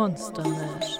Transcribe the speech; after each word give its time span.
Monster 0.00 0.48
Mash. 0.48 0.98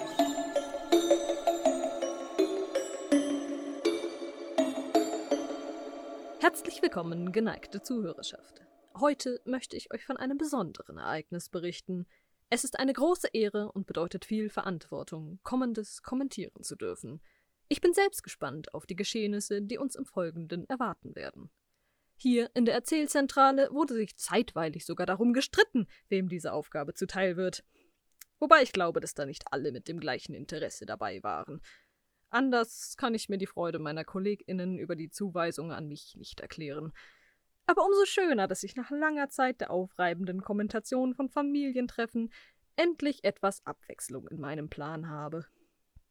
Herzlich 6.39 6.83
willkommen, 6.83 7.31
geneigte 7.31 7.81
Zuhörerschaft. 7.81 8.61
Heute 8.99 9.41
möchte 9.43 9.75
ich 9.75 9.91
euch 9.91 10.05
von 10.05 10.17
einem 10.17 10.37
besonderen 10.37 10.99
Ereignis 10.99 11.49
berichten. 11.49 12.05
Es 12.51 12.63
ist 12.63 12.77
eine 12.77 12.93
große 12.93 13.29
Ehre 13.33 13.71
und 13.71 13.87
bedeutet 13.87 14.23
viel 14.23 14.51
Verantwortung, 14.51 15.39
Kommendes 15.41 16.03
kommentieren 16.03 16.61
zu 16.61 16.75
dürfen. 16.75 17.21
Ich 17.69 17.81
bin 17.81 17.95
selbst 17.95 18.21
gespannt 18.21 18.71
auf 18.75 18.85
die 18.85 18.95
Geschehnisse, 18.95 19.63
die 19.63 19.79
uns 19.79 19.95
im 19.95 20.05
Folgenden 20.05 20.69
erwarten 20.69 21.15
werden. 21.15 21.49
Hier 22.17 22.51
in 22.53 22.65
der 22.65 22.75
Erzählzentrale 22.75 23.71
wurde 23.71 23.95
sich 23.95 24.15
zeitweilig 24.15 24.85
sogar 24.85 25.07
darum 25.07 25.33
gestritten, 25.33 25.87
wem 26.07 26.29
diese 26.29 26.53
Aufgabe 26.53 26.93
zuteil 26.93 27.35
wird. 27.35 27.63
Wobei 28.41 28.63
ich 28.63 28.73
glaube, 28.73 28.99
dass 28.99 29.13
da 29.13 29.25
nicht 29.25 29.43
alle 29.51 29.71
mit 29.71 29.87
dem 29.87 29.99
gleichen 29.99 30.33
Interesse 30.33 30.87
dabei 30.87 31.21
waren. 31.21 31.61
Anders 32.31 32.95
kann 32.97 33.13
ich 33.13 33.29
mir 33.29 33.37
die 33.37 33.45
Freude 33.45 33.77
meiner 33.77 34.03
KollegInnen 34.03 34.79
über 34.79 34.95
die 34.95 35.11
Zuweisung 35.11 35.71
an 35.71 35.87
mich 35.87 36.15
nicht 36.17 36.39
erklären. 36.39 36.91
Aber 37.67 37.85
umso 37.85 38.03
schöner, 38.05 38.47
dass 38.47 38.63
ich 38.63 38.75
nach 38.75 38.89
langer 38.89 39.29
Zeit 39.29 39.61
der 39.61 39.69
aufreibenden 39.69 40.41
Kommentation 40.41 41.13
von 41.13 41.29
Familientreffen 41.29 42.33
endlich 42.77 43.23
etwas 43.23 43.63
Abwechslung 43.65 44.27
in 44.27 44.39
meinem 44.39 44.69
Plan 44.69 45.07
habe. 45.07 45.45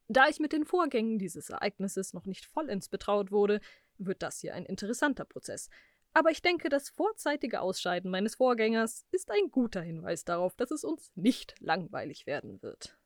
Da 0.06 0.28
ich 0.28 0.38
mit 0.38 0.52
den 0.52 0.64
Vorgängen 0.64 1.18
dieses 1.18 1.50
Ereignisses 1.50 2.12
noch 2.12 2.26
nicht 2.26 2.44
vollends 2.46 2.88
betraut 2.88 3.32
wurde, 3.32 3.60
wird 3.98 4.22
das 4.22 4.38
hier 4.38 4.54
ein 4.54 4.66
interessanter 4.66 5.24
Prozess, 5.24 5.68
aber 6.12 6.30
ich 6.30 6.42
denke, 6.42 6.68
das 6.68 6.88
vorzeitige 6.90 7.60
Ausscheiden 7.60 8.10
meines 8.10 8.34
Vorgängers 8.34 9.06
ist 9.10 9.30
ein 9.30 9.50
guter 9.50 9.80
Hinweis 9.80 10.24
darauf, 10.24 10.56
dass 10.56 10.70
es 10.70 10.84
uns 10.84 11.12
nicht 11.14 11.54
langweilig 11.60 12.26
werden 12.26 12.62
wird. 12.62 12.98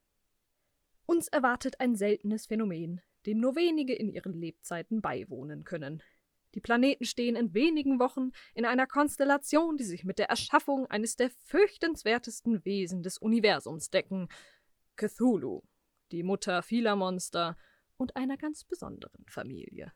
Uns 1.06 1.28
erwartet 1.28 1.80
ein 1.80 1.96
seltenes 1.96 2.46
Phänomen, 2.46 3.02
dem 3.26 3.38
nur 3.38 3.56
wenige 3.56 3.94
in 3.94 4.08
ihren 4.08 4.32
Lebzeiten 4.32 5.02
beiwohnen 5.02 5.64
können. 5.64 6.02
Die 6.54 6.60
Planeten 6.60 7.04
stehen 7.04 7.36
in 7.36 7.52
wenigen 7.52 7.98
Wochen 7.98 8.30
in 8.54 8.64
einer 8.64 8.86
Konstellation, 8.86 9.76
die 9.76 9.84
sich 9.84 10.04
mit 10.04 10.18
der 10.18 10.30
Erschaffung 10.30 10.86
eines 10.86 11.16
der 11.16 11.30
fürchtenswertesten 11.30 12.64
Wesen 12.64 13.02
des 13.02 13.18
Universums 13.18 13.90
decken 13.90 14.28
Cthulhu, 14.96 15.62
die 16.12 16.22
Mutter 16.22 16.62
vieler 16.62 16.96
Monster 16.96 17.56
und 17.96 18.16
einer 18.16 18.36
ganz 18.36 18.64
besonderen 18.64 19.26
Familie. 19.26 19.92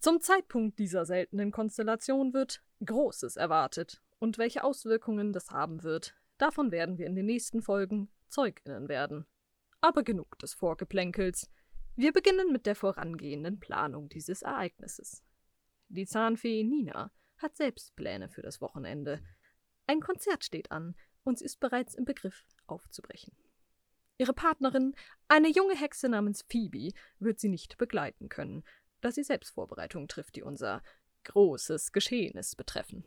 Zum 0.00 0.20
Zeitpunkt 0.20 0.78
dieser 0.78 1.04
seltenen 1.04 1.50
Konstellation 1.50 2.32
wird 2.32 2.62
Großes 2.84 3.36
erwartet, 3.36 4.02
und 4.18 4.38
welche 4.38 4.62
Auswirkungen 4.62 5.32
das 5.32 5.50
haben 5.50 5.82
wird, 5.82 6.14
davon 6.38 6.70
werden 6.70 6.96
wir 6.96 7.06
in 7.06 7.16
den 7.16 7.26
nächsten 7.26 7.60
Folgen 7.60 8.08
Zeuginnen 8.28 8.88
werden. 8.88 9.26
Aber 9.80 10.04
genug 10.04 10.38
des 10.38 10.54
Vorgeplänkels. 10.54 11.50
Wir 11.96 12.12
beginnen 12.12 12.52
mit 12.52 12.64
der 12.66 12.76
vorangehenden 12.76 13.58
Planung 13.58 14.08
dieses 14.08 14.42
Ereignisses. 14.42 15.24
Die 15.88 16.06
Zahnfee 16.06 16.62
Nina 16.62 17.10
hat 17.36 17.56
selbst 17.56 17.96
Pläne 17.96 18.28
für 18.28 18.42
das 18.42 18.60
Wochenende. 18.60 19.22
Ein 19.86 20.00
Konzert 20.00 20.44
steht 20.44 20.70
an 20.70 20.94
und 21.24 21.38
sie 21.38 21.44
ist 21.44 21.60
bereits 21.60 21.94
im 21.94 22.04
Begriff 22.04 22.46
aufzubrechen. 22.66 23.36
Ihre 24.18 24.32
Partnerin, 24.34 24.94
eine 25.26 25.48
junge 25.48 25.74
Hexe 25.74 26.08
namens 26.08 26.44
Phoebe, 26.48 26.92
wird 27.18 27.40
sie 27.40 27.48
nicht 27.48 27.76
begleiten 27.76 28.28
können, 28.28 28.62
da 29.02 29.12
sie 29.12 29.22
Selbstvorbereitungen 29.22 30.08
trifft, 30.08 30.36
die 30.36 30.42
unser 30.42 30.82
großes 31.24 31.92
Geschehnis 31.92 32.56
betreffen. 32.56 33.04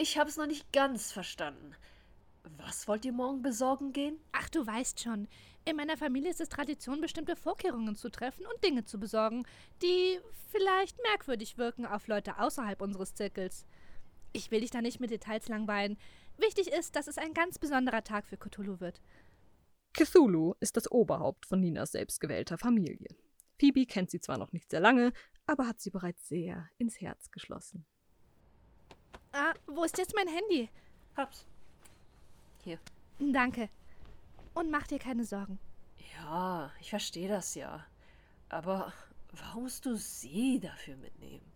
Ich 0.00 0.18
hab's 0.18 0.36
noch 0.36 0.46
nicht 0.46 0.72
ganz 0.72 1.12
verstanden. 1.12 1.74
Was 2.58 2.86
wollt 2.88 3.04
ihr 3.04 3.12
morgen 3.12 3.42
besorgen 3.42 3.92
gehen? 3.92 4.18
Ach, 4.32 4.48
du 4.48 4.66
weißt 4.66 5.00
schon. 5.00 5.28
In 5.64 5.76
meiner 5.76 5.96
Familie 5.96 6.30
ist 6.30 6.40
es 6.40 6.48
Tradition, 6.48 7.00
bestimmte 7.00 7.34
Vorkehrungen 7.34 7.96
zu 7.96 8.08
treffen 8.08 8.46
und 8.46 8.64
Dinge 8.64 8.84
zu 8.84 8.98
besorgen, 9.00 9.44
die 9.82 10.20
vielleicht 10.50 10.96
merkwürdig 11.02 11.58
wirken 11.58 11.86
auf 11.86 12.06
Leute 12.06 12.38
außerhalb 12.38 12.80
unseres 12.80 13.14
Zirkels. 13.14 13.66
Ich 14.32 14.50
will 14.50 14.60
dich 14.60 14.70
da 14.70 14.80
nicht 14.80 15.00
mit 15.00 15.10
Details 15.10 15.48
langweilen. 15.48 15.98
Wichtig 16.36 16.68
ist, 16.68 16.94
dass 16.94 17.08
es 17.08 17.18
ein 17.18 17.34
ganz 17.34 17.58
besonderer 17.58 18.04
Tag 18.04 18.26
für 18.26 18.36
Cthulhu 18.36 18.80
wird. 18.80 19.00
Cthulhu 19.96 20.54
ist 20.60 20.76
das 20.76 20.90
Oberhaupt 20.90 21.46
von 21.46 21.58
Ninas 21.60 21.92
selbstgewählter 21.92 22.58
Familie. 22.58 23.08
Phoebe 23.58 23.86
kennt 23.86 24.10
sie 24.10 24.20
zwar 24.20 24.36
noch 24.36 24.52
nicht 24.52 24.70
sehr 24.70 24.80
lange, 24.80 25.14
aber 25.46 25.66
hat 25.66 25.80
sie 25.80 25.90
bereits 25.90 26.28
sehr 26.28 26.68
ins 26.76 27.00
Herz 27.00 27.30
geschlossen. 27.30 27.86
Ah, 29.32 29.54
wo 29.66 29.84
ist 29.84 29.96
jetzt 29.96 30.14
mein 30.14 30.28
Handy? 30.28 30.68
Hab's. 31.16 31.46
Hier. 32.62 32.78
Danke. 33.18 33.70
Und 34.52 34.70
mach 34.70 34.86
dir 34.86 34.98
keine 34.98 35.24
Sorgen. 35.24 35.58
Ja, 36.18 36.70
ich 36.78 36.90
verstehe 36.90 37.28
das 37.28 37.54
ja. 37.54 37.86
Aber 38.50 38.92
warum 39.32 39.62
musst 39.62 39.86
du 39.86 39.96
sie 39.96 40.60
dafür 40.60 40.96
mitnehmen? 40.96 41.50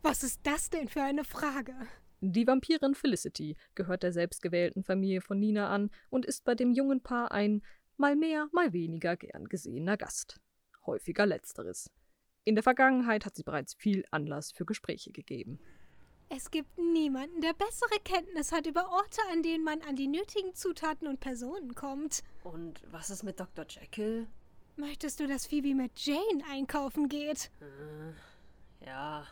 Was 0.00 0.22
ist 0.22 0.40
das 0.44 0.70
denn 0.70 0.88
für 0.88 1.02
eine 1.02 1.24
Frage? 1.24 1.74
Die 2.20 2.46
Vampirin 2.46 2.94
Felicity 2.94 3.56
gehört 3.74 4.02
der 4.02 4.12
selbstgewählten 4.12 4.84
Familie 4.84 5.20
von 5.20 5.38
Nina 5.38 5.68
an 5.68 5.90
und 6.10 6.24
ist 6.24 6.44
bei 6.44 6.54
dem 6.54 6.72
jungen 6.72 7.02
Paar 7.02 7.32
ein 7.32 7.62
mal 7.96 8.16
mehr, 8.16 8.48
mal 8.52 8.72
weniger 8.72 9.16
gern 9.16 9.46
gesehener 9.46 9.96
Gast. 9.96 10.40
Häufiger 10.86 11.26
letzteres. 11.26 11.90
In 12.44 12.54
der 12.54 12.62
Vergangenheit 12.62 13.24
hat 13.24 13.36
sie 13.36 13.42
bereits 13.42 13.74
viel 13.74 14.04
Anlass 14.10 14.52
für 14.52 14.64
Gespräche 14.64 15.12
gegeben. 15.12 15.58
Es 16.28 16.50
gibt 16.50 16.78
niemanden, 16.78 17.40
der 17.40 17.52
bessere 17.52 18.00
Kenntnis 18.02 18.52
hat 18.52 18.66
über 18.66 18.90
Orte, 18.90 19.20
an 19.32 19.42
denen 19.42 19.62
man 19.62 19.82
an 19.82 19.96
die 19.96 20.08
nötigen 20.08 20.54
Zutaten 20.54 21.06
und 21.06 21.20
Personen 21.20 21.74
kommt. 21.74 22.22
Und 22.42 22.82
was 22.90 23.10
ist 23.10 23.22
mit 23.22 23.38
Dr. 23.38 23.66
Jekyll? 23.68 24.26
Möchtest 24.76 25.20
du, 25.20 25.26
dass 25.26 25.46
Phoebe 25.46 25.74
mit 25.74 25.92
Jane 26.04 26.42
einkaufen 26.50 27.08
geht? 27.08 27.50
Äh, 27.60 28.86
ja, 28.86 29.26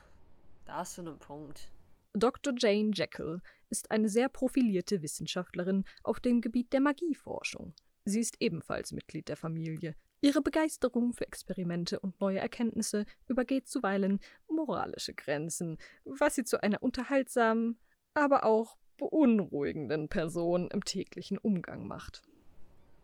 da 0.65 0.77
hast 0.77 0.97
du 0.97 1.03
einen 1.03 1.19
Punkt. 1.19 1.69
Dr. 2.15 2.55
Jane 2.57 2.91
Jekyll 2.93 3.41
ist 3.71 3.91
eine 3.91 4.09
sehr 4.09 4.29
profilierte 4.29 5.03
Wissenschaftlerin 5.03 5.85
auf 6.03 6.21
dem 6.21 6.41
Gebiet 6.41 6.73
der 6.73 6.81
Magieforschung. 6.81 7.75
Sie 8.05 8.21
ist 8.21 8.37
ebenfalls 8.41 8.93
Mitglied 8.93 9.29
der 9.29 9.37
Familie. 9.37 9.95
Ihre 10.21 10.43
Begeisterung 10.43 11.15
für 11.15 11.27
Experimente 11.27 11.99
und 11.99 12.21
neue 12.21 12.39
Erkenntnisse 12.39 13.07
übergeht 13.29 13.67
zuweilen 13.67 14.21
moralische 14.49 15.15
Grenzen, 15.15 15.79
was 16.05 16.35
sie 16.35 16.45
zu 16.45 16.63
einer 16.63 16.83
unterhaltsamen, 16.83 17.79
aber 18.15 18.45
auch 18.45 18.77
beunruhigenden 18.99 20.09
Person 20.09 20.69
im 20.71 20.85
täglichen 20.85 21.39
Umgang 21.39 21.87
macht. 21.87 22.23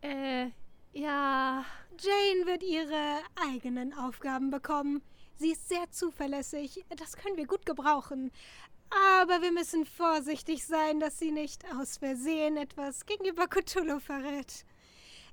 Äh, 0.02 0.50
ja. 0.92 1.64
Jane 1.98 2.46
wird 2.46 2.62
ihre 2.62 3.18
eigenen 3.50 3.92
Aufgaben 3.94 4.50
bekommen. 4.50 5.02
Sie 5.36 5.52
ist 5.52 5.68
sehr 5.68 5.90
zuverlässig. 5.90 6.84
Das 6.96 7.16
können 7.16 7.36
wir 7.36 7.46
gut 7.46 7.66
gebrauchen. 7.66 8.30
Aber 8.90 9.42
wir 9.42 9.52
müssen 9.52 9.84
vorsichtig 9.84 10.64
sein, 10.64 11.00
dass 11.00 11.18
sie 11.18 11.30
nicht 11.30 11.64
aus 11.74 11.98
Versehen 11.98 12.56
etwas 12.56 13.04
gegenüber 13.06 13.46
Cthulhu 13.46 14.00
verrät. 14.00 14.64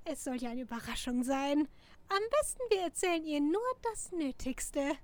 Es 0.04 0.24
soll 0.24 0.36
ja 0.36 0.52
eine 0.52 0.62
Überraschung 0.62 1.24
sein. 1.24 1.68
Am 2.10 2.22
besten 2.40 2.62
wir 2.70 2.82
erzählen 2.82 3.24
ihr 3.26 3.42
nur 3.42 3.62
das 3.82 4.12
Nötigste. 4.12 4.96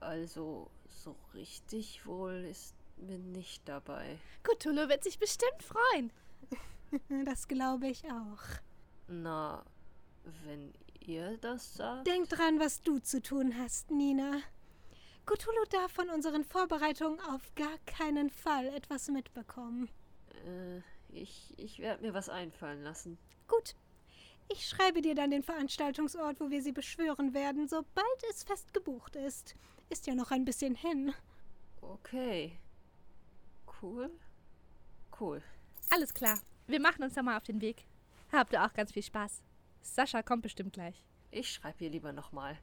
Also, 0.00 0.70
so 0.86 1.16
richtig 1.34 2.04
wohl 2.06 2.46
ist 2.50 2.74
mir 2.96 3.18
nicht 3.18 3.66
dabei. 3.68 4.18
Cthulhu 4.42 4.88
wird 4.88 5.04
sich 5.04 5.18
bestimmt 5.18 5.62
freuen. 5.62 6.12
das 7.24 7.48
glaube 7.48 7.88
ich 7.88 8.04
auch. 8.04 8.42
Na, 9.08 9.64
wenn 10.44 10.72
ihr 11.00 11.38
das 11.38 11.74
sagt. 11.74 12.06
Denk 12.06 12.28
dran, 12.28 12.60
was 12.60 12.82
du 12.82 12.98
zu 12.98 13.22
tun 13.22 13.54
hast, 13.58 13.90
Nina. 13.90 14.40
Cthulhu 15.32 15.64
darf 15.70 15.92
von 15.92 16.10
unseren 16.10 16.44
Vorbereitungen 16.44 17.20
auf 17.20 17.54
gar 17.54 17.78
keinen 17.86 18.30
Fall 18.30 18.66
etwas 18.68 19.08
mitbekommen. 19.08 19.88
Äh, 20.46 20.80
ich, 21.08 21.54
ich 21.58 21.78
werde 21.78 22.02
mir 22.02 22.14
was 22.14 22.28
einfallen 22.28 22.82
lassen. 22.82 23.18
Gut. 23.48 23.74
Ich 24.48 24.68
schreibe 24.68 25.00
dir 25.00 25.14
dann 25.14 25.30
den 25.30 25.42
Veranstaltungsort, 25.42 26.40
wo 26.40 26.50
wir 26.50 26.62
sie 26.62 26.72
beschwören 26.72 27.32
werden, 27.32 27.68
sobald 27.68 28.22
es 28.30 28.42
fest 28.42 28.74
gebucht 28.74 29.16
ist. 29.16 29.54
Ist 29.88 30.06
ja 30.06 30.14
noch 30.14 30.30
ein 30.30 30.44
bisschen 30.44 30.74
hin. 30.74 31.14
Okay. 31.80 32.58
Cool. 33.80 34.10
Cool. 35.18 35.42
Alles 35.90 36.12
klar. 36.12 36.38
Wir 36.66 36.80
machen 36.80 37.02
uns 37.02 37.14
dann 37.14 37.24
mal 37.24 37.36
auf 37.36 37.44
den 37.44 37.60
Weg. 37.60 37.86
Habt 38.30 38.52
ihr 38.52 38.64
auch 38.64 38.72
ganz 38.74 38.92
viel 38.92 39.02
Spaß. 39.02 39.42
Sascha 39.80 40.22
kommt 40.22 40.42
bestimmt 40.42 40.72
gleich. 40.72 41.04
Ich 41.30 41.50
schreibe 41.50 41.84
ihr 41.84 41.90
lieber 41.90 42.12
nochmal. 42.12 42.58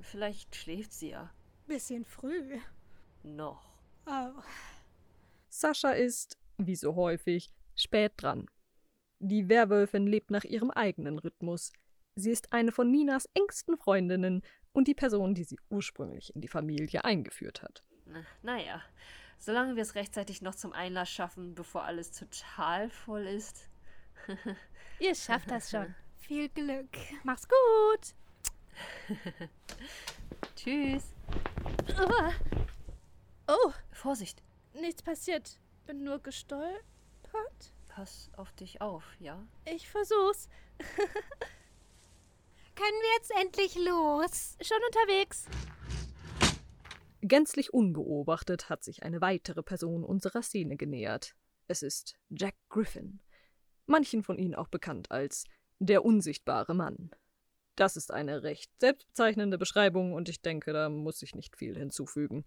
Vielleicht 0.00 0.56
schläft 0.56 0.92
sie 0.92 1.10
ja. 1.10 1.30
Bisschen 1.68 2.04
früh. 2.04 2.58
Noch. 3.22 3.62
Oh. 4.06 4.42
Sascha 5.48 5.92
ist, 5.92 6.36
wie 6.56 6.74
so 6.74 6.96
häufig, 6.96 7.52
spät 7.76 8.14
dran. 8.16 8.46
Die 9.20 9.48
Werwölfin 9.48 10.06
lebt 10.06 10.30
nach 10.30 10.44
ihrem 10.44 10.70
eigenen 10.70 11.18
Rhythmus. 11.18 11.72
Sie 12.16 12.30
ist 12.30 12.52
eine 12.52 12.72
von 12.72 12.90
Ninas 12.90 13.28
engsten 13.34 13.76
Freundinnen 13.76 14.42
und 14.72 14.88
die 14.88 14.94
Person, 14.94 15.34
die 15.34 15.44
sie 15.44 15.58
ursprünglich 15.70 16.34
in 16.34 16.40
die 16.40 16.48
Familie 16.48 17.04
eingeführt 17.04 17.62
hat. 17.62 17.84
Na, 18.06 18.24
naja, 18.42 18.82
Solange 19.38 19.76
wir 19.76 19.82
es 19.82 19.94
rechtzeitig 19.94 20.42
noch 20.42 20.54
zum 20.54 20.72
Einlass 20.72 21.08
schaffen, 21.10 21.54
bevor 21.54 21.84
alles 21.84 22.10
total 22.10 22.90
voll 22.90 23.26
ist. 23.26 23.68
Ihr 24.98 25.14
schafft 25.14 25.50
das 25.50 25.70
schon. 25.70 25.94
Viel 26.16 26.48
Glück. 26.48 26.90
Mach's 27.22 27.46
gut. 27.48 28.14
Tschüss. 30.56 31.14
Oh, 33.46 33.72
Vorsicht, 33.92 34.42
nichts 34.74 35.02
passiert. 35.02 35.58
Bin 35.86 36.04
nur 36.04 36.18
gestolpert. 36.18 37.72
pass 37.88 38.30
auf 38.36 38.52
dich 38.52 38.82
auf, 38.82 39.04
ja? 39.18 39.46
Ich 39.64 39.88
versuch's. 39.88 40.48
Können 42.74 43.00
wir 43.00 43.14
jetzt 43.16 43.32
endlich 43.40 43.74
los? 43.74 44.56
Schon 44.60 44.78
unterwegs. 44.86 45.46
Gänzlich 47.22 47.72
unbeobachtet 47.72 48.68
hat 48.68 48.84
sich 48.84 49.02
eine 49.02 49.20
weitere 49.20 49.62
Person 49.62 50.04
unserer 50.04 50.42
Szene 50.42 50.76
genähert. 50.76 51.34
Es 51.66 51.82
ist 51.82 52.14
Jack 52.28 52.54
Griffin. 52.68 53.20
Manchen 53.86 54.22
von 54.22 54.38
Ihnen 54.38 54.54
auch 54.54 54.68
bekannt 54.68 55.10
als 55.10 55.44
der 55.78 56.04
unsichtbare 56.04 56.74
Mann. 56.74 57.10
Das 57.78 57.96
ist 57.96 58.12
eine 58.12 58.42
recht 58.42 58.72
selbstbezeichnende 58.80 59.56
Beschreibung 59.56 60.12
und 60.12 60.28
ich 60.28 60.42
denke, 60.42 60.72
da 60.72 60.88
muss 60.88 61.22
ich 61.22 61.36
nicht 61.36 61.56
viel 61.56 61.78
hinzufügen. 61.78 62.44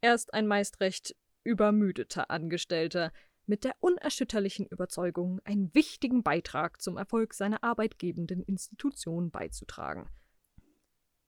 Er 0.00 0.14
ist 0.14 0.32
ein 0.32 0.46
meist 0.46 0.80
recht 0.80 1.14
übermüdeter 1.44 2.30
Angestellter 2.30 3.12
mit 3.44 3.64
der 3.64 3.74
unerschütterlichen 3.80 4.64
Überzeugung, 4.64 5.40
einen 5.44 5.74
wichtigen 5.74 6.22
Beitrag 6.22 6.80
zum 6.80 6.96
Erfolg 6.96 7.34
seiner 7.34 7.62
arbeitgebenden 7.62 8.42
Institution 8.42 9.30
beizutragen. 9.30 10.08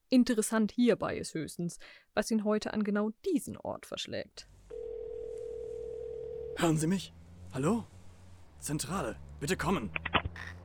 Interessant 0.08 0.73
hierbei 0.73 1.19
ist 1.19 1.35
höchstens, 1.35 1.79
was 2.15 2.31
ihn 2.31 2.44
heute 2.44 2.73
an 2.73 2.82
genau 2.82 3.11
diesen 3.26 3.58
Ort 3.58 3.85
verschlägt. 3.85 4.49
Hören 6.56 6.79
Sie 6.79 6.87
mich? 6.87 7.12
Hallo? 7.53 7.85
Zentrale, 8.58 9.17
bitte 9.38 9.58
kommen. 9.58 9.91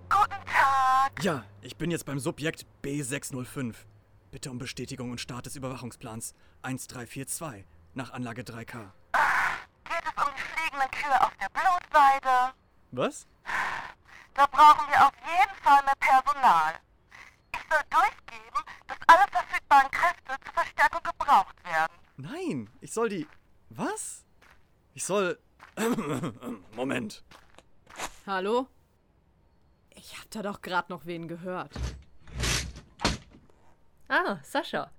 Guten. 0.10 0.37
Ja, 1.22 1.44
ich 1.62 1.76
bin 1.78 1.90
jetzt 1.90 2.06
beim 2.06 2.20
Subjekt 2.20 2.66
B605. 2.84 3.76
Bitte 4.32 4.52
um 4.52 4.60
Bestätigung 4.60 5.12
und 5.12 5.20
Start 5.20 5.46
des 5.46 5.56
Überwachungsplans 5.56 6.36
1342 6.62 7.66
nach 7.96 8.12
Anlage 8.12 8.44
3K. 8.44 8.92
Geht 9.84 10.04
es 10.04 10.24
um 10.24 10.30
die 10.36 10.42
fliegenden 10.42 10.92
Kühe 10.92 11.22
auf 11.22 11.32
der 11.38 11.50
Blutweide? 11.50 12.54
Was? 12.92 13.26
Da 14.36 14.46
brauchen 14.46 14.88
wir 14.92 15.08
auf 15.08 15.14
jeden 15.16 15.64
Fall 15.64 15.84
mehr 15.84 15.96
Personal. 16.00 16.74
Ich 17.52 17.60
soll 17.70 17.82
durchgeben, 17.90 18.64
dass 18.86 18.98
alle 19.08 19.28
verfügbaren 19.32 19.90
Kräfte 19.90 20.44
zur 20.46 20.54
Verstärkung 20.54 21.02
gebraucht 21.04 21.56
werden. 21.64 21.94
Nein, 22.18 22.70
ich 22.82 22.94
soll 22.94 23.10
die. 23.10 23.28
Was? 23.70 24.24
Ich 24.94 25.04
soll. 25.04 25.40
Moment. 26.76 27.24
Hallo? 28.28 28.68
Ich 29.98 30.18
hab 30.18 30.30
da 30.32 30.42
doch 30.42 30.62
gerade 30.62 30.92
noch 30.92 31.06
wen 31.06 31.28
gehört. 31.28 31.72
Ah, 34.08 34.38
Sascha. 34.44 34.92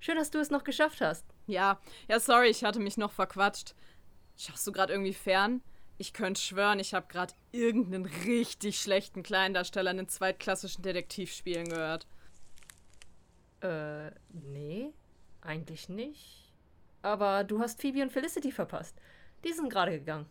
Schön, 0.00 0.16
dass 0.16 0.30
du 0.30 0.38
es 0.38 0.50
noch 0.50 0.64
geschafft 0.64 1.00
hast. 1.00 1.24
Ja, 1.46 1.80
ja, 2.08 2.18
sorry, 2.18 2.48
ich 2.48 2.64
hatte 2.64 2.80
mich 2.80 2.96
noch 2.96 3.12
verquatscht. 3.12 3.74
Schaust 4.36 4.66
du 4.66 4.72
gerade 4.72 4.92
irgendwie 4.92 5.14
fern? 5.14 5.62
Ich 5.98 6.12
könnte 6.12 6.40
schwören, 6.40 6.78
ich 6.78 6.94
habe 6.94 7.08
gerade 7.08 7.34
irgendeinen 7.52 8.06
richtig 8.06 8.80
schlechten 8.80 9.22
Kleindarsteller 9.22 9.90
in 9.90 9.96
den 9.98 10.08
zweitklassischen 10.08 10.82
Detektivspielen 10.82 11.68
gehört. 11.68 12.06
Äh, 13.60 14.10
nee, 14.30 14.92
eigentlich 15.40 15.88
nicht. 15.88 16.52
Aber 17.02 17.44
du 17.44 17.60
hast 17.60 17.80
Phoebe 17.80 18.02
und 18.02 18.12
Felicity 18.12 18.52
verpasst. 18.52 18.96
Die 19.44 19.52
sind 19.52 19.70
gerade 19.70 19.98
gegangen. 19.98 20.26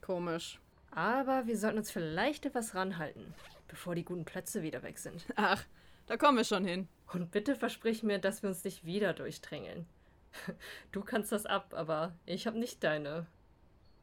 Komisch. 0.00 0.58
Aber 0.90 1.46
wir 1.46 1.56
sollten 1.56 1.78
uns 1.78 1.90
vielleicht 1.90 2.46
etwas 2.46 2.74
ranhalten, 2.74 3.34
bevor 3.68 3.94
die 3.94 4.04
guten 4.04 4.24
Plätze 4.24 4.62
wieder 4.62 4.82
weg 4.82 4.98
sind. 4.98 5.24
Ach, 5.36 5.64
da 6.06 6.16
kommen 6.16 6.38
wir 6.38 6.44
schon 6.44 6.64
hin. 6.64 6.88
Und 7.12 7.30
bitte 7.30 7.54
versprich 7.56 8.02
mir, 8.02 8.18
dass 8.18 8.42
wir 8.42 8.50
uns 8.50 8.64
nicht 8.64 8.84
wieder 8.84 9.12
durchdrängeln. 9.12 9.86
Du 10.92 11.02
kannst 11.02 11.32
das 11.32 11.46
ab, 11.46 11.74
aber 11.74 12.14
ich 12.26 12.46
habe 12.46 12.58
nicht 12.58 12.84
deine 12.84 13.26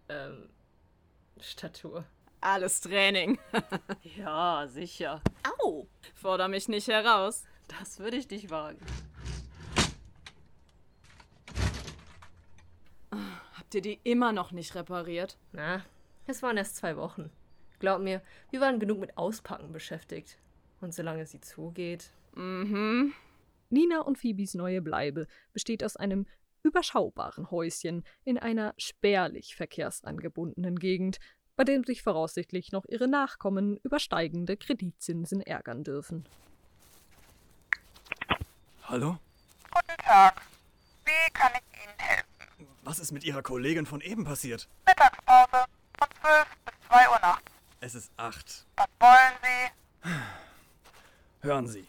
ähm, 0.09 0.49
Statur. 1.39 2.05
Alles 2.41 2.81
Training. 2.81 3.39
Ja, 4.17 4.67
sicher. 4.67 5.21
Au! 5.59 5.87
Forder 6.13 6.47
mich 6.47 6.67
nicht 6.67 6.87
heraus. 6.87 7.43
Das 7.67 7.99
würde 7.99 8.17
ich 8.17 8.29
nicht 8.29 8.49
wagen. 8.49 8.79
Habt 13.57 13.73
ihr 13.73 13.81
die 13.81 13.99
immer 14.03 14.31
noch 14.31 14.51
nicht 14.51 14.75
repariert? 14.75 15.37
Na, 15.51 15.83
es 16.27 16.43
waren 16.43 16.57
erst 16.57 16.75
zwei 16.75 16.97
Wochen. 16.97 17.31
Glaub 17.79 18.01
mir, 18.01 18.21
wir 18.51 18.61
waren 18.61 18.79
genug 18.79 18.99
mit 18.99 19.17
Auspacken 19.17 19.71
beschäftigt. 19.71 20.37
Und 20.81 20.93
solange 20.93 21.25
sie 21.25 21.41
zugeht. 21.41 22.11
Mhm. 22.35 23.13
Nina 23.69 24.01
und 24.01 24.17
Phoebes 24.17 24.53
neue 24.53 24.81
Bleibe 24.81 25.27
besteht 25.53 25.83
aus 25.83 25.95
einem 25.95 26.25
überschaubaren 26.63 27.51
Häuschen 27.51 28.03
in 28.23 28.37
einer 28.37 28.73
spärlich 28.77 29.55
verkehrsangebundenen 29.55 30.77
Gegend, 30.79 31.19
bei 31.55 31.63
dem 31.63 31.83
sich 31.83 32.01
voraussichtlich 32.01 32.71
noch 32.71 32.85
ihre 32.87 33.07
Nachkommen 33.07 33.77
über 33.83 33.99
steigende 33.99 34.57
Kreditzinsen 34.57 35.41
ärgern 35.41 35.83
dürfen. 35.83 36.25
Hallo? 38.83 39.17
Guten 39.71 39.97
Tag. 39.97 40.41
Wie 41.05 41.33
kann 41.33 41.51
ich 41.53 41.83
Ihnen 41.83 41.97
helfen? 41.97 42.67
Was 42.83 42.99
ist 42.99 43.11
mit 43.11 43.23
Ihrer 43.23 43.41
Kollegin 43.41 43.85
von 43.85 44.01
eben 44.01 44.25
passiert? 44.25 44.67
Mittagspause 44.85 45.65
von 45.97 46.07
12 46.21 46.47
bis 46.65 46.87
2 46.87 47.09
Uhr 47.09 47.19
nachts. 47.21 47.51
Es 47.85 47.93
ist 47.93 48.11
acht. 48.17 48.65
Was 48.77 48.87
wollen 48.99 49.37
Sie? 49.43 50.09
Hören 51.41 51.67
Sie. 51.67 51.87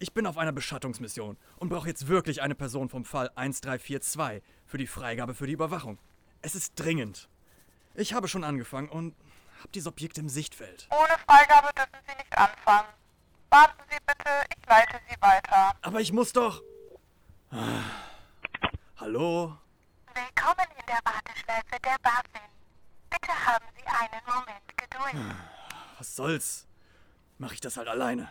Ich 0.00 0.12
bin 0.12 0.26
auf 0.26 0.38
einer 0.38 0.50
Beschattungsmission 0.50 1.36
und 1.58 1.68
brauche 1.68 1.86
jetzt 1.86 2.08
wirklich 2.08 2.42
eine 2.42 2.56
Person 2.56 2.88
vom 2.88 3.04
Fall 3.04 3.28
1342 3.36 4.42
für 4.66 4.76
die 4.76 4.88
Freigabe 4.88 5.34
für 5.34 5.46
die 5.46 5.52
Überwachung. 5.52 6.00
Es 6.42 6.56
ist 6.56 6.72
dringend. 6.74 7.28
Ich 7.94 8.12
habe 8.12 8.26
schon 8.26 8.42
angefangen 8.42 8.88
und 8.88 9.14
habe 9.60 9.68
die 9.72 9.80
Subjekte 9.80 10.20
im 10.20 10.28
Sichtfeld. 10.28 10.88
Ohne 10.90 11.16
Freigabe 11.28 11.68
dürfen 11.76 12.04
Sie 12.08 12.16
nicht 12.16 12.36
anfangen. 12.36 12.88
Warten 13.50 13.82
Sie 13.88 13.98
bitte, 14.04 14.30
ich 14.50 14.68
leite 14.68 14.98
Sie 15.08 15.22
weiter. 15.22 15.76
Aber 15.80 16.00
ich 16.00 16.12
muss 16.12 16.32
doch. 16.32 16.60
Ah. 17.52 17.84
Hallo? 18.96 19.56
Willkommen 20.12 20.66
in 20.76 20.86
der 20.88 20.98
Warteschleife 21.04 21.80
der 21.84 21.98
BaFin. 22.02 22.50
Bitte 23.10 23.46
haben 23.46 23.66
Sie 23.76 23.86
einen 23.86 24.24
Moment. 24.26 24.75
Was 25.98 26.16
soll's? 26.16 26.66
Mach 27.38 27.52
ich 27.52 27.60
das 27.60 27.76
halt 27.76 27.88
alleine. 27.88 28.28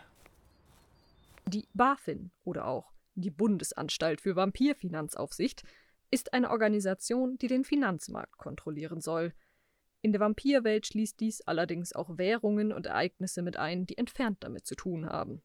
Die 1.46 1.68
BaFin 1.74 2.30
oder 2.44 2.66
auch 2.66 2.92
die 3.14 3.30
Bundesanstalt 3.30 4.20
für 4.20 4.36
Vampirfinanzaufsicht 4.36 5.62
ist 6.10 6.32
eine 6.32 6.50
Organisation, 6.50 7.38
die 7.38 7.46
den 7.46 7.64
Finanzmarkt 7.64 8.36
kontrollieren 8.36 9.00
soll. 9.00 9.32
In 10.02 10.12
der 10.12 10.20
Vampirwelt 10.20 10.86
schließt 10.86 11.18
dies 11.18 11.40
allerdings 11.40 11.92
auch 11.92 12.18
Währungen 12.18 12.72
und 12.72 12.86
Ereignisse 12.86 13.42
mit 13.42 13.56
ein, 13.56 13.86
die 13.86 13.98
entfernt 13.98 14.38
damit 14.40 14.66
zu 14.66 14.74
tun 14.74 15.06
haben. 15.06 15.42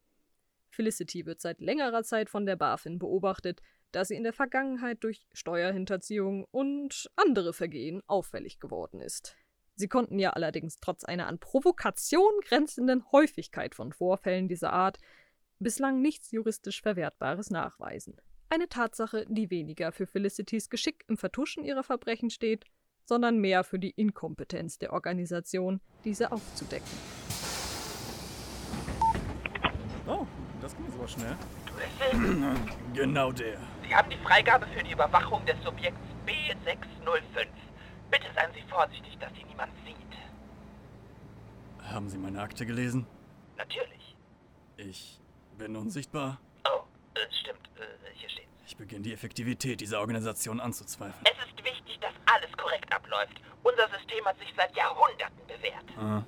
Felicity 0.70 1.26
wird 1.26 1.40
seit 1.40 1.60
längerer 1.60 2.02
Zeit 2.02 2.30
von 2.30 2.46
der 2.46 2.56
BaFin 2.56 2.98
beobachtet, 2.98 3.60
da 3.90 4.04
sie 4.04 4.14
in 4.14 4.22
der 4.22 4.32
Vergangenheit 4.32 5.04
durch 5.04 5.26
Steuerhinterziehung 5.32 6.46
und 6.50 7.10
andere 7.16 7.52
Vergehen 7.52 8.02
auffällig 8.06 8.58
geworden 8.58 9.00
ist. 9.00 9.36
Sie 9.74 9.88
konnten 9.88 10.18
ja 10.18 10.30
allerdings 10.30 10.76
trotz 10.76 11.04
einer 11.04 11.26
an 11.26 11.38
Provokation 11.38 12.32
grenzenden 12.44 13.10
Häufigkeit 13.10 13.74
von 13.74 13.92
Vorfällen 13.92 14.48
dieser 14.48 14.72
Art 14.72 14.98
bislang 15.58 16.02
nichts 16.02 16.30
juristisch 16.30 16.82
Verwertbares 16.82 17.50
nachweisen. 17.50 18.20
Eine 18.50 18.68
Tatsache, 18.68 19.24
die 19.28 19.50
weniger 19.50 19.92
für 19.92 20.06
Felicitys 20.06 20.68
Geschick 20.68 21.04
im 21.08 21.16
Vertuschen 21.16 21.64
ihrer 21.64 21.82
Verbrechen 21.82 22.28
steht, 22.28 22.64
sondern 23.04 23.38
mehr 23.38 23.64
für 23.64 23.78
die 23.78 23.90
Inkompetenz 23.90 24.78
der 24.78 24.92
Organisation, 24.92 25.80
diese 26.04 26.32
aufzudecken. 26.32 26.90
Oh, 30.06 30.26
das 30.60 30.76
ging 30.76 30.84
jetzt 30.84 30.94
aber 30.94 31.08
schnell. 31.08 31.36
Genau 32.94 33.32
der. 33.32 33.58
Sie 33.88 33.94
haben 33.94 34.10
die 34.10 34.18
Freigabe 34.18 34.66
für 34.66 34.84
die 34.84 34.92
Überwachung 34.92 35.44
des 35.46 35.56
Subjekts 35.64 35.98
B605. 36.26 37.46
Bitte 38.12 38.26
seien 38.34 38.52
Sie 38.52 38.62
vorsichtig, 38.70 39.18
dass 39.18 39.32
Sie 39.32 39.42
niemand 39.44 39.72
sieht. 39.86 39.96
Haben 41.90 42.10
Sie 42.10 42.18
meine 42.18 42.42
Akte 42.42 42.66
gelesen? 42.66 43.06
Natürlich. 43.56 44.16
Ich 44.76 45.18
bin 45.56 45.74
unsichtbar. 45.76 46.38
Oh, 46.68 46.82
äh, 47.14 47.20
stimmt. 47.40 47.70
Äh, 47.78 48.10
hier 48.14 48.28
steht. 48.28 48.48
Ich 48.66 48.76
beginne 48.76 49.00
die 49.00 49.14
Effektivität 49.14 49.80
dieser 49.80 50.00
Organisation 50.00 50.60
anzuzweifeln. 50.60 51.24
Es 51.24 51.38
ist 51.48 51.64
wichtig, 51.64 51.98
dass 52.00 52.12
alles 52.26 52.54
korrekt 52.56 52.94
abläuft. 52.94 53.40
Unser 53.62 53.88
System 53.88 54.22
hat 54.26 54.38
sich 54.38 54.52
seit 54.58 54.76
Jahrhunderten 54.76 55.46
bewährt. 55.46 55.98
Ah, 55.98 56.22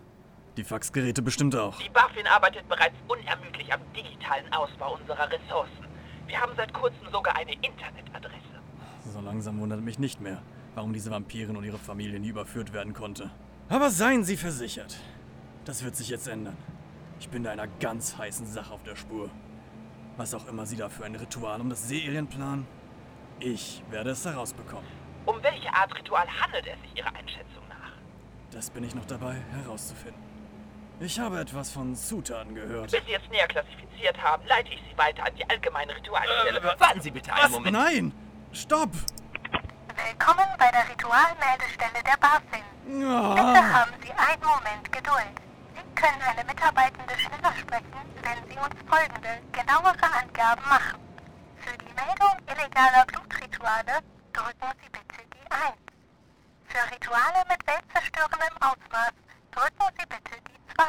die 0.56 0.64
Faxgeräte 0.64 1.20
bestimmt 1.20 1.54
auch. 1.54 1.78
Die 1.78 1.90
BaFin 1.90 2.26
arbeitet 2.26 2.66
bereits 2.66 2.96
unermüdlich 3.08 3.70
am 3.70 3.80
digitalen 3.92 4.50
Ausbau 4.54 4.94
unserer 4.94 5.30
Ressourcen. 5.30 5.86
Wir 6.26 6.40
haben 6.40 6.52
seit 6.56 6.72
kurzem 6.72 7.10
sogar 7.12 7.36
eine 7.36 7.52
Internetadresse. 7.52 8.38
So 9.12 9.20
langsam 9.20 9.60
wundert 9.60 9.82
mich 9.82 9.98
nicht 9.98 10.20
mehr, 10.20 10.42
warum 10.74 10.92
diese 10.92 11.10
Vampirin 11.10 11.56
und 11.56 11.64
ihre 11.64 11.78
Familie 11.78 12.18
nie 12.20 12.28
überführt 12.28 12.72
werden 12.72 12.92
konnte. 12.94 13.30
Aber 13.68 13.90
seien 13.90 14.24
Sie 14.24 14.36
versichert, 14.36 14.96
das 15.64 15.84
wird 15.84 15.96
sich 15.96 16.08
jetzt 16.08 16.28
ändern. 16.28 16.56
Ich 17.20 17.28
bin 17.28 17.42
da 17.42 17.50
einer 17.52 17.68
ganz 17.80 18.18
heißen 18.18 18.46
Sache 18.46 18.72
auf 18.72 18.82
der 18.82 18.96
Spur. 18.96 19.30
Was 20.16 20.34
auch 20.34 20.46
immer 20.48 20.66
Sie 20.66 20.76
da 20.76 20.88
für 20.88 21.04
ein 21.04 21.14
Ritual 21.14 21.60
um 21.60 21.70
das 21.70 21.88
Seealien 21.88 22.26
planen, 22.26 22.66
ich 23.40 23.82
werde 23.90 24.10
es 24.10 24.24
herausbekommen. 24.24 24.86
Um 25.26 25.42
welche 25.42 25.72
Art 25.72 25.94
Ritual 25.96 26.26
handelt 26.40 26.66
es 26.66 26.80
sich 26.82 26.98
Ihrer 26.98 27.14
Einschätzung 27.14 27.66
nach? 27.68 27.92
Das 28.50 28.70
bin 28.70 28.84
ich 28.84 28.94
noch 28.94 29.06
dabei 29.06 29.36
herauszufinden. 29.62 30.22
Ich 31.00 31.18
habe 31.18 31.40
etwas 31.40 31.70
von 31.72 31.96
Zutaten 31.96 32.54
gehört. 32.54 32.92
Bis 32.92 33.04
Sie 33.06 33.14
es 33.14 33.28
näher 33.30 33.48
klassifiziert 33.48 34.16
haben, 34.22 34.46
leite 34.46 34.68
ich 34.72 34.80
Sie 34.88 34.96
weiter 34.96 35.24
an 35.24 35.32
die 35.36 35.48
allgemeine 35.48 35.96
Ritualstelle. 35.96 36.60
Äh, 36.60 36.80
Warten 36.80 37.00
Sie 37.00 37.10
bitte 37.10 37.32
einen 37.32 37.44
Was? 37.44 37.50
Moment. 37.50 37.72
Nein! 37.72 38.12
Stopp! 38.52 38.90
Willkommen 40.04 40.46
bei 40.58 40.70
der 40.70 40.86
Ritualmeldestelle 40.86 42.02
der 42.04 42.18
BaFin. 42.20 42.60
Bitte 42.84 43.58
Ah, 43.58 43.72
haben 43.72 43.94
Sie 44.04 44.12
einen 44.12 44.44
Moment 44.44 44.92
Geduld. 44.92 45.36
Sie 45.72 45.94
können 45.94 46.20
eine 46.20 46.44
Mitarbeitende 46.44 47.14
schneller 47.18 47.54
sprechen, 47.56 48.04
wenn 48.20 48.36
Sie 48.44 48.58
uns 48.60 48.76
folgende, 48.84 49.40
genauere 49.52 50.08
Angaben 50.12 50.60
machen. 50.68 51.00
Für 51.56 51.72
die 51.78 51.94
Meldung 51.96 52.36
illegaler 52.44 53.06
Blutrituale 53.06 54.04
drücken 54.34 54.70
Sie 54.82 54.90
bitte 54.92 55.24
die 55.32 55.50
1. 55.50 55.72
Für 56.68 56.84
Rituale 56.92 57.40
mit 57.48 57.66
weltzerstörendem 57.66 58.56
Ausmaß 58.60 59.14
drücken 59.56 59.88
Sie 59.96 60.04
bitte 60.04 60.36
die 60.44 60.60
2. 60.76 60.84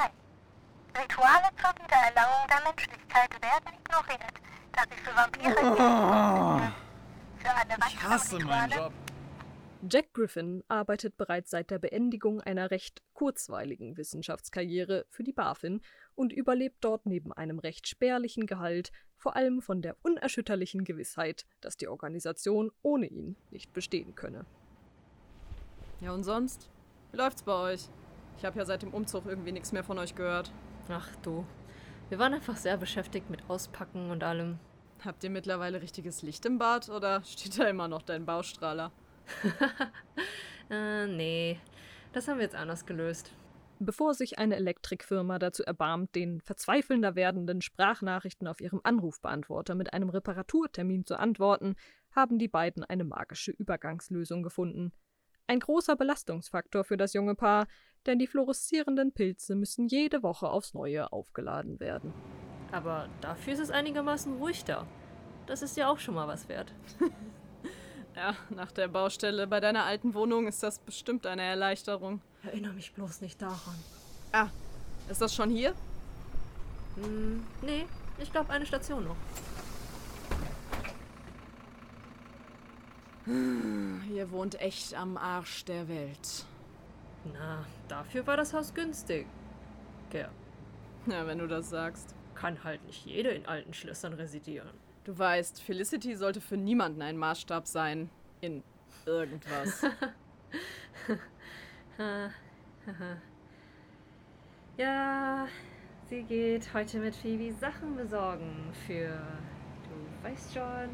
Rituale 1.01 1.49
zur 1.55 1.71
Wiedererlangung 1.79 2.43
der 2.51 2.61
Menschlichkeit 2.67 3.31
werden 3.41 3.79
ignoriert, 3.79 4.35
da 4.73 4.81
sie 4.91 4.99
für 4.99 5.15
Vampire 5.15 5.55
nicht 5.55 6.75
Für 7.39 7.51
alle 7.55 7.75
ich 7.87 8.03
hasse 8.03 8.39
meinen 8.39 8.71
Job. 8.71 9.04
Jack 9.87 10.13
Griffin 10.13 10.63
arbeitet 10.67 11.15
bereits 11.15 11.51
seit 11.51 11.69
der 11.69 11.77
Beendigung 11.77 12.41
einer 12.41 12.71
recht 12.71 13.03
kurzweiligen 13.13 13.97
Wissenschaftskarriere 13.97 15.05
für 15.09 15.23
die 15.23 15.33
BaFin 15.33 15.81
und 16.15 16.33
überlebt 16.33 16.77
dort 16.81 17.05
neben 17.05 17.31
einem 17.31 17.59
recht 17.59 17.87
spärlichen 17.87 18.47
Gehalt 18.47 18.91
vor 19.15 19.35
allem 19.35 19.61
von 19.61 19.81
der 19.81 19.95
unerschütterlichen 20.01 20.85
Gewissheit, 20.85 21.45
dass 21.61 21.77
die 21.77 21.87
Organisation 21.87 22.71
ohne 22.81 23.05
ihn 23.05 23.35
nicht 23.51 23.73
bestehen 23.73 24.15
könne. 24.15 24.45
Ja, 26.01 26.13
und 26.13 26.23
sonst? 26.23 26.69
Wie 27.11 27.17
läuft's 27.17 27.43
bei 27.43 27.73
euch? 27.73 27.89
Ich 28.37 28.45
habe 28.45 28.57
ja 28.57 28.65
seit 28.65 28.81
dem 28.81 28.93
Umzug 28.93 29.25
irgendwie 29.27 29.51
nichts 29.51 29.71
mehr 29.71 29.83
von 29.83 29.99
euch 29.99 30.15
gehört. 30.15 30.51
Ach 30.89 31.15
du. 31.17 31.45
Wir 32.09 32.17
waren 32.17 32.33
einfach 32.33 32.57
sehr 32.57 32.77
beschäftigt 32.77 33.29
mit 33.29 33.49
Auspacken 33.49 34.09
und 34.09 34.23
allem. 34.23 34.57
Habt 35.03 35.23
ihr 35.23 35.29
mittlerweile 35.29 35.81
richtiges 35.81 36.23
Licht 36.23 36.45
im 36.45 36.57
Bad 36.57 36.89
oder 36.89 37.23
steht 37.23 37.59
da 37.59 37.67
immer 37.67 37.87
noch 37.87 38.01
dein 38.01 38.25
Baustrahler? 38.25 38.91
Äh, 40.69 41.05
nee. 41.07 41.59
Das 42.11 42.27
haben 42.27 42.37
wir 42.37 42.43
jetzt 42.43 42.55
anders 42.55 42.85
gelöst. 42.85 43.31
Bevor 43.79 44.13
sich 44.13 44.39
eine 44.39 44.55
Elektrikfirma 44.55 45.37
dazu 45.37 45.63
erbarmt, 45.63 46.15
den 46.15 46.39
verzweifelnder 46.41 47.15
werdenden 47.15 47.61
Sprachnachrichten 47.61 48.47
auf 48.47 48.61
ihrem 48.61 48.79
Anrufbeantworter 48.83 49.75
mit 49.75 49.93
einem 49.93 50.09
Reparaturtermin 50.09 51.05
zu 51.05 51.19
antworten, 51.19 51.75
haben 52.15 52.39
die 52.39 52.47
beiden 52.47 52.85
eine 52.85 53.03
magische 53.03 53.51
Übergangslösung 53.51 54.43
gefunden. 54.43 54.93
Ein 55.47 55.59
großer 55.59 55.97
Belastungsfaktor 55.97 56.85
für 56.85 56.97
das 56.97 57.13
junge 57.13 57.35
Paar, 57.35 57.67
denn 58.05 58.17
die 58.17 58.27
fluoreszierenden 58.27 59.11
Pilze 59.11 59.55
müssen 59.55 59.87
jede 59.87 60.23
Woche 60.23 60.49
aufs 60.49 60.73
Neue 60.73 61.11
aufgeladen 61.11 61.79
werden. 61.81 62.13
Aber 62.71 63.09
dafür 63.19 63.53
ist 63.53 63.59
es 63.59 63.71
einigermaßen 63.71 64.37
ruhig 64.37 64.63
da. 64.63 64.87
Das 65.47 65.61
ist 65.61 65.75
ja 65.77 65.89
auch 65.89 65.99
schon 65.99 66.15
mal 66.15 66.27
was 66.27 66.47
wert. 66.47 66.73
Ja, 68.15 68.35
nach 68.49 68.71
der 68.71 68.87
Baustelle 68.87 69.45
bei 69.47 69.59
deiner 69.59 69.83
alten 69.83 70.13
Wohnung 70.13 70.47
ist 70.47 70.63
das 70.63 70.79
bestimmt 70.79 71.25
eine 71.27 71.41
Erleichterung. 71.43 72.21
Erinnere 72.43 72.73
mich 72.73 72.93
bloß 72.93 73.21
nicht 73.21 73.41
daran. 73.41 73.75
Ah, 74.31 74.47
ist 75.09 75.21
das 75.21 75.33
schon 75.35 75.49
hier? 75.49 75.73
Hm, 76.95 77.43
nee, 77.61 77.85
ich 78.19 78.31
glaube 78.31 78.51
eine 78.51 78.65
Station 78.65 79.03
noch. 79.05 79.15
Ihr 84.13 84.31
wohnt 84.31 84.61
echt 84.61 84.93
am 84.93 85.17
Arsch 85.17 85.65
der 85.65 85.87
Welt. 85.87 86.45
Na, 87.33 87.65
dafür 87.87 88.25
war 88.27 88.37
das 88.37 88.53
Haus 88.53 88.73
günstig. 88.73 89.25
Ja, 90.13 90.29
Ja, 91.07 91.27
wenn 91.27 91.39
du 91.39 91.47
das 91.47 91.69
sagst. 91.69 92.15
kann 92.35 92.63
halt 92.63 92.83
nicht 92.85 93.05
jede 93.05 93.29
in 93.29 93.45
alten 93.45 93.73
Schlössern 93.73 94.13
residieren. 94.13 94.69
Du 95.05 95.17
weißt, 95.17 95.61
Felicity 95.61 96.15
sollte 96.15 96.41
für 96.41 96.57
niemanden 96.57 97.03
ein 97.03 97.15
Maßstab 97.15 97.67
sein. 97.67 98.09
In 98.41 98.63
irgendwas. 99.05 99.85
Ja, 104.77 105.47
sie 106.09 106.23
geht 106.23 106.73
heute 106.73 106.99
mit 106.99 107.15
Phoebe 107.15 107.53
Sachen 107.53 107.95
besorgen 107.95 108.73
für, 108.85 109.07
du 109.07 110.27
weißt 110.27 110.53
schon, 110.53 110.89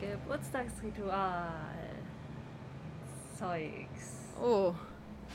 Geburtstagsritual. 0.00 1.52
Zeugs. 3.38 4.34
oh, 4.42 4.74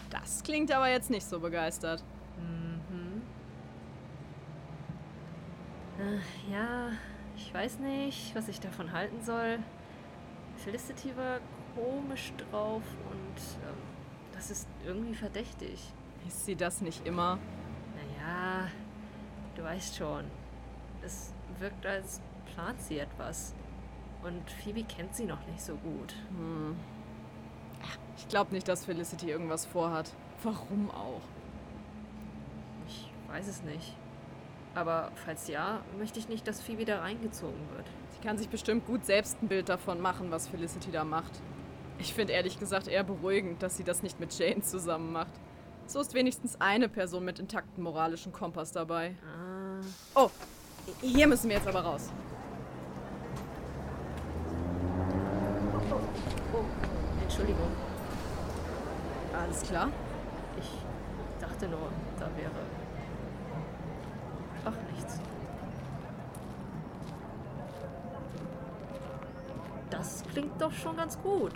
das 0.09 0.43
klingt 0.43 0.73
aber 0.73 0.89
jetzt 0.89 1.09
nicht 1.09 1.25
so 1.25 1.39
begeistert. 1.39 2.03
Mhm. 2.37 3.21
Äh, 5.97 6.51
ja, 6.51 6.89
ich 7.41 7.53
weiß 7.53 7.79
nicht, 7.79 8.35
was 8.35 8.47
ich 8.47 8.59
davon 8.59 8.91
halten 8.91 9.21
soll. 9.23 9.59
Felicity 10.57 11.15
war 11.17 11.39
komisch 11.75 12.33
drauf 12.37 12.83
und 13.09 13.67
ähm, 13.67 13.77
das 14.33 14.51
ist 14.51 14.67
irgendwie 14.85 15.15
verdächtig. 15.15 15.79
Ist 16.27 16.45
sie 16.45 16.55
das 16.55 16.81
nicht 16.81 17.05
immer? 17.05 17.39
Naja, 17.95 18.69
du 19.55 19.63
weißt 19.63 19.95
schon. 19.95 20.25
Es 21.03 21.33
wirkt, 21.59 21.85
als 21.85 22.21
plant 22.53 22.79
sie 22.81 22.99
etwas. 22.99 23.55
Und 24.23 24.49
Phoebe 24.63 24.83
kennt 24.83 25.15
sie 25.15 25.25
noch 25.25 25.43
nicht 25.47 25.61
so 25.61 25.75
gut. 25.75 26.13
Hm. 26.29 26.75
Ich 28.17 28.27
glaube 28.27 28.53
nicht, 28.53 28.67
dass 28.67 28.85
Felicity 28.85 29.31
irgendwas 29.31 29.65
vorhat. 29.65 30.13
Warum 30.43 30.91
auch? 30.91 31.21
Ich 32.87 33.09
weiß 33.27 33.47
es 33.47 33.63
nicht. 33.63 33.95
Aber 34.73 35.11
falls 35.25 35.47
ja, 35.47 35.81
möchte 35.97 36.19
ich 36.19 36.29
nicht, 36.29 36.47
dass 36.47 36.61
Phoebe 36.61 36.85
da 36.85 36.99
reingezogen 36.99 37.59
wird. 37.75 37.85
Sie 38.11 38.25
kann 38.25 38.37
sich 38.37 38.49
bestimmt 38.49 38.85
gut 38.85 39.05
selbst 39.05 39.41
ein 39.41 39.47
Bild 39.47 39.67
davon 39.69 39.99
machen, 39.99 40.31
was 40.31 40.47
Felicity 40.47 40.91
da 40.91 41.03
macht. 41.03 41.31
Ich 41.99 42.13
finde 42.13 42.33
ehrlich 42.33 42.57
gesagt 42.59 42.87
eher 42.87 43.03
beruhigend, 43.03 43.61
dass 43.61 43.77
sie 43.77 43.83
das 43.83 44.01
nicht 44.01 44.19
mit 44.19 44.37
Jane 44.37 44.61
zusammen 44.61 45.11
macht. 45.11 45.33
So 45.87 45.99
ist 45.99 46.13
wenigstens 46.13 46.59
eine 46.61 46.87
Person 46.87 47.25
mit 47.25 47.39
intaktem 47.39 47.83
moralischen 47.83 48.31
Kompass 48.31 48.71
dabei. 48.71 49.15
Ah, 49.25 49.81
Oh, 50.15 50.29
hier 51.01 51.27
müssen 51.27 51.49
wir 51.49 51.57
jetzt 51.57 51.67
aber 51.67 51.81
raus. 51.81 52.09
oh, 56.53 56.63
Entschuldigung. 57.23 57.67
Alles 59.37 59.61
klar. 59.63 59.89
Ich 60.59 60.69
dachte 61.41 61.67
nur, 61.67 61.89
da 62.19 62.25
wäre. 62.37 62.51
Ach, 64.65 64.73
nichts. 64.93 65.19
Das 69.89 70.23
klingt 70.31 70.61
doch 70.61 70.71
schon 70.71 70.95
ganz 70.97 71.21
gut. 71.21 71.53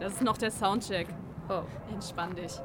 Das 0.00 0.14
ist 0.14 0.22
noch 0.22 0.36
der 0.38 0.50
Soundcheck. 0.50 1.08
Oh, 1.48 1.62
Entspann 1.92 2.34
dich. 2.34 2.60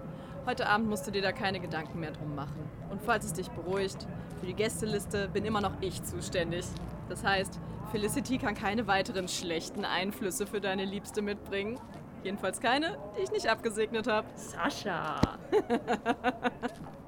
Heute 0.46 0.68
Abend 0.68 0.90
musst 0.90 1.06
du 1.08 1.12
dir 1.12 1.22
da 1.22 1.32
keine 1.32 1.60
Gedanken 1.60 2.00
mehr 2.00 2.12
drum 2.12 2.36
machen. 2.36 2.70
Und 2.90 3.02
falls 3.02 3.26
es 3.26 3.34
dich 3.34 3.50
beruhigt, 3.50 4.08
für 4.40 4.46
die 4.46 4.54
Gästeliste 4.54 5.28
bin 5.30 5.46
immer 5.46 5.62
noch 5.62 5.74
ich 5.82 6.02
zuständig. 6.04 6.66
Das 7.10 7.24
heißt, 7.24 7.60
Felicity 7.92 8.38
kann 8.38 8.56
keine 8.56 8.88
weiteren 8.88 9.28
schlechten 9.28 9.86
Einflüsse 9.86 10.46
für 10.48 10.62
deine 10.62 10.86
Liebste 10.86 11.22
mitbringen. 11.22 11.80
Jedenfalls 12.24 12.60
keine, 12.60 12.98
die 13.18 13.24
ich 13.24 13.32
nicht 13.32 13.48
abgesegnet 13.48 14.08
habe. 14.08 14.28
Sascha! 14.36 15.20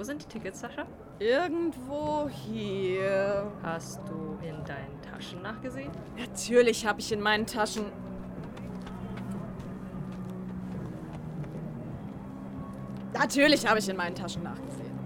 wo 0.00 0.04
sind 0.04 0.22
die 0.22 0.28
Tickets, 0.28 0.60
Sascha? 0.60 0.86
Irgendwo 1.18 2.26
hier. 2.30 3.52
Hast 3.62 4.00
du 4.08 4.38
in 4.40 4.64
deinen 4.64 4.98
Taschen 5.02 5.42
nachgesehen? 5.42 5.90
Natürlich 6.16 6.86
habe 6.86 7.00
ich 7.00 7.12
in 7.12 7.20
meinen 7.20 7.44
Taschen. 7.44 7.84
Natürlich 13.12 13.68
habe 13.68 13.78
ich 13.78 13.90
in 13.90 13.96
meinen 13.98 14.14
Taschen 14.14 14.42
nachgesehen. 14.42 14.98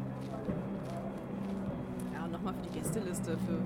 Ja, 2.14 2.26
und 2.26 2.30
nochmal 2.30 2.54
für 2.54 2.62
die 2.62 2.78
Gästeliste, 2.78 3.32
für 3.32 3.58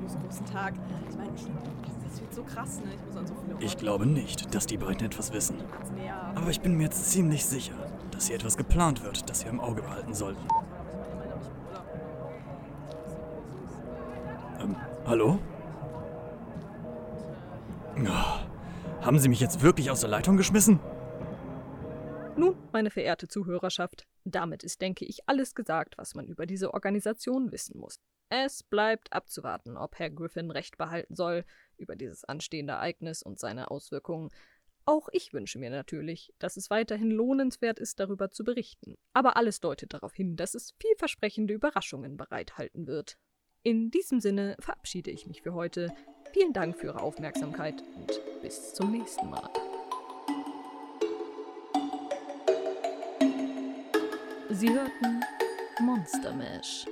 Bruce 0.00 0.16
großen 0.22 0.46
Tag. 0.46 0.74
Ich 1.08 1.16
meine, 1.16 1.32
das, 1.32 2.20
wird 2.20 2.32
so 2.32 2.44
krass, 2.44 2.80
ne? 2.84 2.94
Ich 2.94 3.06
muss 3.06 3.16
an 3.16 3.26
so 3.26 3.34
viele 3.42 3.54
Orte. 3.54 3.66
Ich 3.66 3.76
glaube 3.76 4.06
nicht, 4.06 4.54
dass 4.54 4.66
die 4.66 4.76
beiden 4.76 5.04
etwas 5.04 5.32
wissen. 5.32 5.56
Aber 6.36 6.50
ich 6.50 6.60
bin 6.60 6.76
mir 6.76 6.84
jetzt 6.84 7.10
ziemlich 7.10 7.44
sicher, 7.44 7.74
dass 8.12 8.26
hier 8.26 8.36
etwas 8.36 8.56
geplant 8.56 9.02
wird, 9.02 9.28
das 9.28 9.44
wir 9.44 9.50
im 9.50 9.60
Auge 9.60 9.82
behalten 9.82 10.14
sollten. 10.14 10.46
Hallo? 15.10 15.40
Oh, 17.98 19.04
haben 19.04 19.18
Sie 19.18 19.28
mich 19.28 19.40
jetzt 19.40 19.60
wirklich 19.60 19.90
aus 19.90 20.00
der 20.00 20.08
Leitung 20.08 20.36
geschmissen? 20.36 20.78
Nun, 22.36 22.56
meine 22.72 22.90
verehrte 22.90 23.26
Zuhörerschaft, 23.26 24.06
damit 24.24 24.62
ist, 24.62 24.80
denke 24.80 25.04
ich, 25.04 25.28
alles 25.28 25.56
gesagt, 25.56 25.98
was 25.98 26.14
man 26.14 26.28
über 26.28 26.46
diese 26.46 26.72
Organisation 26.72 27.50
wissen 27.50 27.80
muss. 27.80 27.96
Es 28.28 28.62
bleibt 28.62 29.12
abzuwarten, 29.12 29.76
ob 29.76 29.98
Herr 29.98 30.10
Griffin 30.10 30.52
recht 30.52 30.78
behalten 30.78 31.16
soll 31.16 31.44
über 31.76 31.96
dieses 31.96 32.24
anstehende 32.24 32.74
Ereignis 32.74 33.20
und 33.22 33.40
seine 33.40 33.72
Auswirkungen. 33.72 34.30
Auch 34.84 35.08
ich 35.10 35.32
wünsche 35.32 35.58
mir 35.58 35.70
natürlich, 35.70 36.32
dass 36.38 36.56
es 36.56 36.70
weiterhin 36.70 37.10
lohnenswert 37.10 37.80
ist, 37.80 37.98
darüber 37.98 38.30
zu 38.30 38.44
berichten. 38.44 38.94
Aber 39.12 39.36
alles 39.36 39.58
deutet 39.58 39.92
darauf 39.92 40.14
hin, 40.14 40.36
dass 40.36 40.54
es 40.54 40.76
vielversprechende 40.80 41.52
Überraschungen 41.52 42.16
bereithalten 42.16 42.86
wird. 42.86 43.18
In 43.62 43.90
diesem 43.90 44.20
Sinne 44.20 44.56
verabschiede 44.58 45.10
ich 45.10 45.26
mich 45.26 45.42
für 45.42 45.52
heute. 45.52 45.92
Vielen 46.32 46.54
Dank 46.54 46.78
für 46.78 46.86
Ihre 46.86 47.02
Aufmerksamkeit 47.02 47.82
und 47.94 48.40
bis 48.40 48.72
zum 48.72 48.90
nächsten 48.90 49.28
Mal. 49.28 49.50
Sie 54.48 54.72
hörten 54.72 55.20
Monster 55.80 56.32
Mash, 56.32 56.86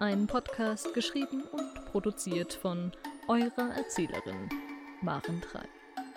ein 0.00 0.26
Podcast 0.26 0.92
geschrieben 0.92 1.44
und 1.50 1.86
produziert 1.86 2.52
von 2.52 2.92
eurer 3.28 3.74
Erzählerin 3.74 4.50
Maren 5.00 5.40
Trei. 5.40 5.64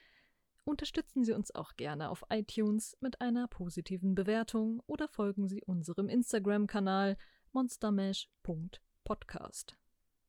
Unterstützen 0.64 1.24
Sie 1.24 1.32
uns 1.32 1.52
auch 1.54 1.76
gerne 1.76 2.10
auf 2.10 2.24
iTunes 2.30 2.96
mit 3.00 3.20
einer 3.20 3.48
positiven 3.48 4.14
Bewertung 4.14 4.80
oder 4.86 5.08
folgen 5.08 5.48
Sie 5.48 5.64
unserem 5.64 6.08
Instagram-Kanal 6.08 7.18
monstermash.podcast. 7.52 9.76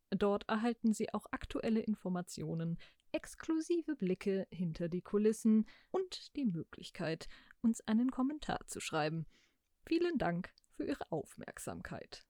Dort 0.10 0.50
erhalten 0.50 0.94
Sie 0.94 1.14
auch 1.14 1.28
aktuelle 1.32 1.82
Informationen, 1.82 2.80
exklusive 3.14 3.96
Blicke 3.96 4.48
hinter 4.52 4.90
die 4.90 5.02
Kulissen 5.02 5.68
und 5.92 6.36
die 6.36 6.46
Möglichkeit, 6.46 7.28
uns 7.62 7.82
einen 7.88 8.12
Kommentar 8.12 8.60
zu 8.68 8.80
schreiben. 8.80 9.26
Vielen 9.86 10.18
Dank 10.18 10.54
für 10.72 10.86
Ihre 10.86 11.12
Aufmerksamkeit. 11.12 12.26